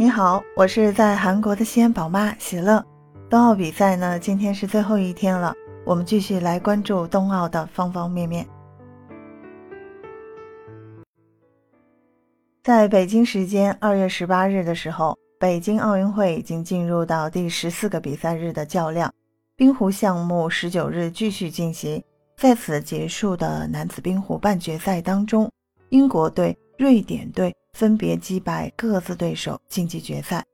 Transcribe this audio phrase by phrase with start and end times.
[0.00, 2.82] 你好，我是在韩国的西安宝妈喜乐。
[3.28, 5.52] 冬奥比赛呢，今天是最后一天了，
[5.84, 8.46] 我们继续来关注冬奥的方方面面。
[12.62, 19.12] 在北京时间二月十八日的时候，北京奥运会已经进入到第十四个比赛日的较量，
[19.54, 22.02] 冰壶项目十九日继续进行。
[22.38, 25.52] 在此结束的男子冰壶半决赛当中，
[25.90, 27.54] 英国队、瑞典队。
[27.72, 30.44] 分别击败各自对手晋级决赛。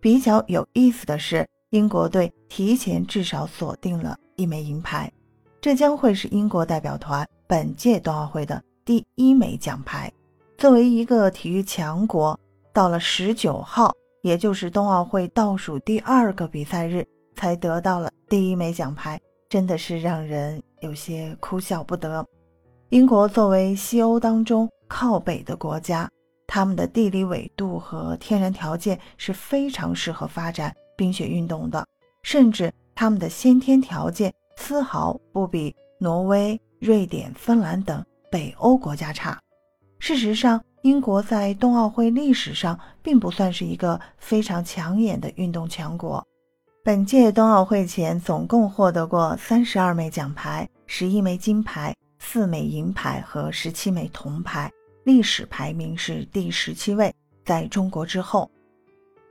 [0.00, 5.12] 比较有意思的是，英国队提前至少锁定了一枚银牌，
[5.60, 10.10] 这将会是英国代表团本届冬奥会的第一枚奖牌。
[10.56, 12.38] 作为一个体育强国，
[12.72, 13.92] 到了十九号，
[14.22, 22.26] 也就是冬奥会倒数第二个比赛日，才得到了第一枚奖牌，真的是让人有些哭笑不得。
[22.88, 26.10] 英国作为西欧当中靠北的国家。
[26.52, 31.86] 他们的地理纬度和天然条件是非常适合发展冰雪运动的，
[32.24, 39.38] 甚至他们的先天条件丝毫不比挪威、瑞典、芬兰等北欧国家差。
[40.00, 46.26] 事实上，英国在冬奥会历史上并不算是一个非常抢眼的运动强国。
[46.82, 54.68] 本届冬奥会前，总共获得过三十二枚奖牌，十一枚金牌，四枚银牌和十七枚铜牌。
[55.04, 58.50] 历史排名是第十七位，在中国之后。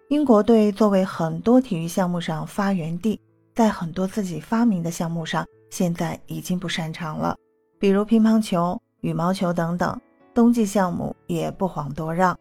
[0.10, 3.20] 英国队作为很多体育项目上发源地，
[3.54, 7.38] 在很多自己发明的项目上，现在已经不擅长了，
[7.80, 10.00] 比如乒乓球、羽毛球等等。
[10.34, 12.38] 冬季项目也不遑多让，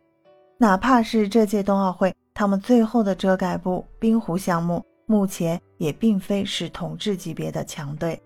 [0.56, 8.20] 哪怕是这届冬奥会，他们最后的遮盖布冰壶项目，目前也并非是统治级别的强队。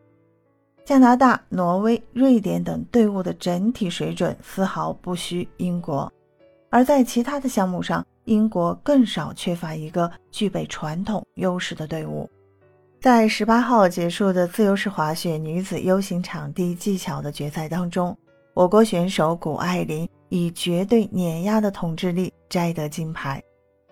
[0.85, 6.13] 加拿大、挪威、瑞典等队伍的整体水准丝毫不虚英国，
[6.71, 12.29] 而在其他的项目上，英国更少缺乏一个具备传统优势的队伍。
[13.01, 18.17] 在十八号结束的自由式滑雪女子 U 型场地技巧的决赛当中，
[18.53, 23.41] 我国选手谷爱凌以绝对碾压的统治力摘得金牌，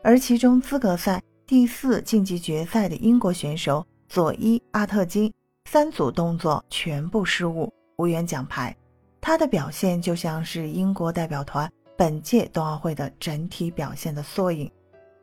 [0.02, 5.32] 而其中资格赛第四晋级决赛的英国选手佐伊阿特金。
[5.72, 8.76] 三组动作全部失误，无缘奖牌。
[9.20, 14.68] 他的表现就像是英国代表团本届冬奥会的整体表现的缩影。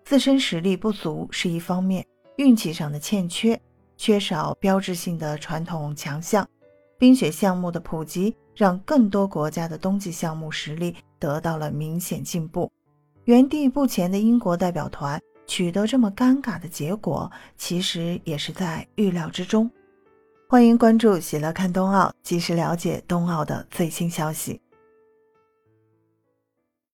[0.05, 3.59] 自身实力不足是一方面，运气上的欠缺，
[3.97, 6.47] 缺少标志性的传统强项。
[6.97, 12.71] 冰雪项目的普及，让更多国家的冬季项目实力得到了明显进步。
[13.25, 19.69] 原地不前的英国代表团取得这么尴尬的结果，其实也是在预料之中。
[20.49, 24.61] 欢迎关注“喜乐看冬奥”，及时了解冬奥的最新消息。